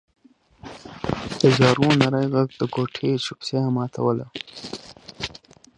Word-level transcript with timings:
د 1.39 1.41
جارو 1.57 1.87
نري 2.01 2.25
غږ 2.33 2.49
د 2.57 2.61
کوټې 2.73 3.09
چوپتیا 3.25 3.61
ماتوله. 3.75 4.25